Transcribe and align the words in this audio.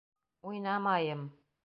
Уй-на-ма-йым! 0.47 1.21